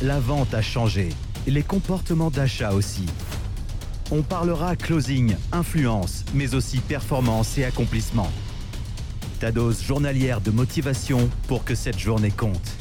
[0.00, 1.08] la vente a changé,
[1.46, 3.06] les comportements d'achat aussi.
[4.12, 8.30] On parlera closing, influence, mais aussi performance et accomplissement.
[9.40, 12.76] Ta dose journalière de motivation pour que cette journée compte.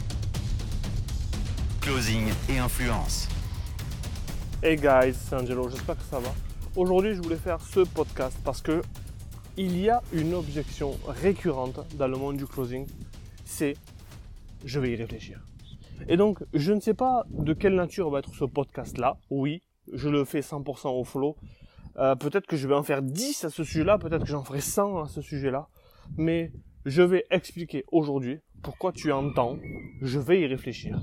[1.82, 3.28] Closing et influence.
[4.62, 6.34] Hey guys, c'est Angelo, j'espère que ça va.
[6.76, 8.82] Aujourd'hui, je voulais faire ce podcast parce que
[9.58, 12.86] il y a une objection récurrente dans le monde du closing,
[13.44, 13.76] c'est
[14.64, 15.40] je vais y réfléchir.
[16.08, 19.18] Et donc, je ne sais pas de quelle nature va être ce podcast-là.
[19.30, 21.36] Oui, je le fais 100% au flow.
[21.98, 24.62] Euh, peut-être que je vais en faire 10 à ce sujet-là, peut-être que j'en ferai
[24.62, 25.68] 100 à ce sujet-là.
[26.16, 26.52] Mais
[26.86, 29.58] je vais expliquer aujourd'hui pourquoi tu entends,
[30.02, 31.02] je vais y réfléchir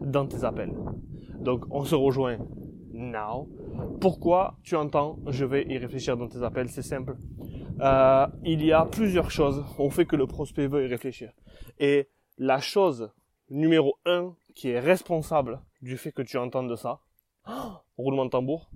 [0.00, 0.72] dans tes appels.
[1.40, 2.38] Donc on se rejoint
[2.92, 3.48] now.
[4.00, 7.16] Pourquoi tu entends, je vais y réfléchir dans tes appels C'est simple.
[7.80, 11.32] Euh, il y a plusieurs choses au fait que le prospect veut y réfléchir.
[11.78, 13.10] Et la chose
[13.50, 17.00] numéro 1 qui est responsable du fait que tu entendes ça,
[17.98, 18.70] roulement de tambour,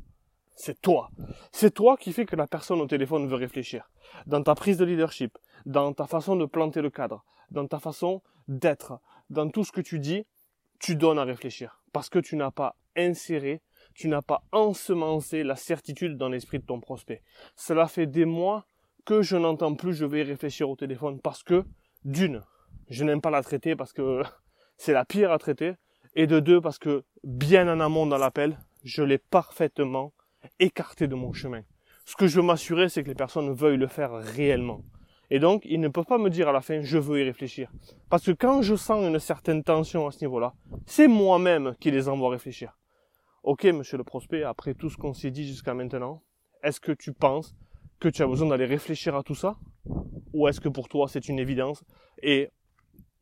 [0.54, 1.10] c'est toi.
[1.52, 3.90] C'est toi qui fait que la personne au téléphone veut réfléchir.
[4.26, 8.22] Dans ta prise de leadership, dans ta façon de planter le cadre, dans ta façon
[8.48, 9.00] d'être,
[9.30, 10.26] dans tout ce que tu dis,
[10.78, 11.80] tu donnes à réfléchir.
[11.92, 13.62] Parce que tu n'as pas inséré,
[13.94, 17.22] tu n'as pas ensemencé la certitude dans l'esprit de ton prospect.
[17.56, 18.66] Cela fait des mois
[19.04, 21.64] que je n'entends plus je vais réfléchir au téléphone parce que,
[22.04, 22.42] d'une,
[22.88, 24.22] je n'aime pas la traiter parce que
[24.76, 25.74] c'est la pire à traiter
[26.14, 30.12] et de deux parce que bien en amont dans l'appel, je l'ai parfaitement
[30.58, 31.62] écarté de mon chemin.
[32.04, 34.82] Ce que je veux m'assurer, c'est que les personnes veuillent le faire réellement.
[35.30, 37.72] Et donc, ils ne peuvent pas me dire à la fin, je veux y réfléchir.
[38.10, 40.52] Parce que quand je sens une certaine tension à ce niveau-là,
[40.86, 42.76] c'est moi-même qui les envoie réfléchir.
[43.42, 46.22] Ok, monsieur le prospect, après tout ce qu'on s'est dit jusqu'à maintenant,
[46.62, 47.54] est-ce que tu penses
[48.00, 49.56] que tu as besoin d'aller réfléchir à tout ça?
[50.32, 51.84] Ou est-ce que pour toi c'est une évidence
[52.22, 52.50] et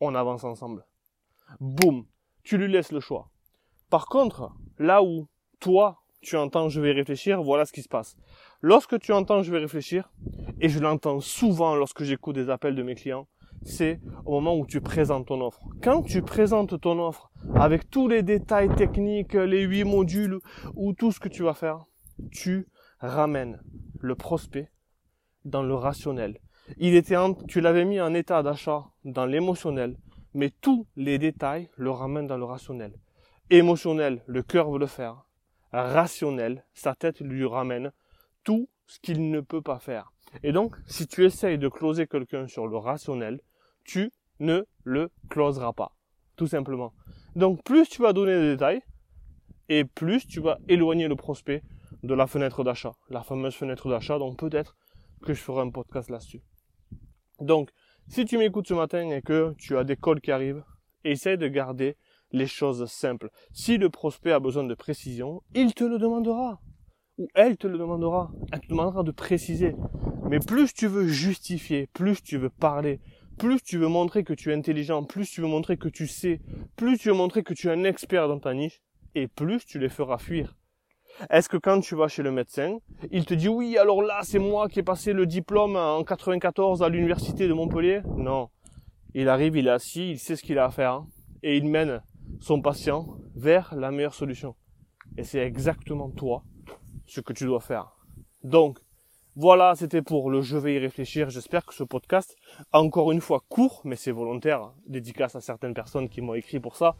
[0.00, 0.84] on avance ensemble?
[1.60, 2.06] Boum,
[2.42, 3.30] tu lui laisses le choix.
[3.90, 5.28] Par contre, là où
[5.60, 8.16] toi, tu entends je vais réfléchir, voilà ce qui se passe.
[8.60, 10.10] Lorsque tu entends je vais réfléchir,
[10.60, 13.26] et je l'entends souvent lorsque j'écoute des appels de mes clients,
[13.64, 15.60] c'est au moment où tu présentes ton offre.
[15.82, 20.38] Quand tu présentes ton offre avec tous les détails techniques, les huit modules
[20.74, 21.84] ou tout ce que tu vas faire,
[22.30, 23.60] tu ramènes
[24.00, 24.70] le prospect
[25.44, 26.38] dans le rationnel.
[26.78, 27.16] Il était
[27.48, 29.96] tu l'avais mis en état d'achat dans l'émotionnel,
[30.34, 32.94] mais tous les détails le ramènent dans le rationnel.
[33.50, 35.24] Émotionnel, le cœur veut le faire.
[35.72, 37.92] Rationnel, sa tête lui ramène
[38.44, 40.12] tout ce qu'il ne peut pas faire.
[40.42, 43.40] Et donc, si tu essayes de closer quelqu'un sur le rationnel,
[43.84, 44.10] tu
[44.40, 45.92] ne le closeras pas.
[46.36, 46.92] Tout simplement.
[47.36, 48.82] Donc, plus tu vas donner des détails,
[49.68, 51.62] et plus tu vas éloigner le prospect
[52.02, 52.92] de la fenêtre d'achat.
[53.08, 54.76] La fameuse fenêtre d'achat, donc peut-être
[55.22, 56.42] que je ferai un podcast là-dessus.
[57.40, 57.70] Donc,
[58.08, 60.64] si tu m'écoutes ce matin et que tu as des calls qui arrivent,
[61.04, 61.96] essaie de garder
[62.30, 63.30] les choses simples.
[63.52, 66.60] Si le prospect a besoin de précision, il te le demandera.
[67.18, 68.32] Ou elle te le demandera.
[68.52, 69.76] Elle te demandera de préciser.
[70.28, 73.00] Mais plus tu veux justifier, plus tu veux parler,
[73.38, 76.40] plus tu veux montrer que tu es intelligent, plus tu veux montrer que tu sais,
[76.76, 78.80] plus tu veux montrer que tu es un expert dans ta niche,
[79.14, 80.56] et plus tu les feras fuir.
[81.30, 82.78] Est-ce que quand tu vas chez le médecin,
[83.10, 86.82] il te dit oui, alors là, c'est moi qui ai passé le diplôme en 94
[86.82, 88.02] à l'université de Montpellier?
[88.16, 88.48] Non.
[89.14, 91.06] Il arrive, il est assis, il sait ce qu'il a à faire, hein,
[91.42, 92.02] et il mène
[92.40, 94.54] son patient vers la meilleure solution.
[95.16, 96.44] Et c'est exactement toi
[97.06, 97.96] ce que tu dois faire.
[98.42, 98.78] Donc,
[99.36, 101.30] voilà, c'était pour le je vais y réfléchir.
[101.30, 102.36] J'espère que ce podcast,
[102.72, 106.76] encore une fois court, mais c'est volontaire, dédicace à certaines personnes qui m'ont écrit pour
[106.76, 106.96] ça.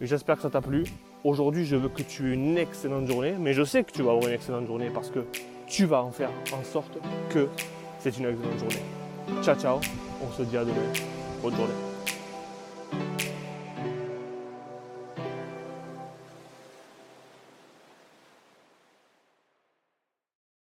[0.00, 0.84] J'espère que ça t'a plu.
[1.24, 4.10] Aujourd'hui, je veux que tu aies une excellente journée, mais je sais que tu vas
[4.10, 5.20] avoir une excellente journée parce que
[5.68, 6.98] tu vas en faire en sorte
[7.30, 7.48] que
[8.00, 9.42] c'est une excellente journée.
[9.42, 9.78] Ciao, ciao.
[10.20, 10.74] On se dit à demain.
[11.40, 11.91] Bonne journée.